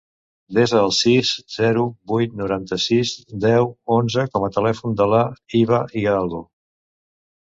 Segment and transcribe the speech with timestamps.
[0.57, 3.11] Desa el sis, zero, vuit, noranta-sis,
[3.43, 3.67] deu,
[3.97, 5.21] onze com a telèfon de la
[5.61, 6.41] Hiba Hidalgo.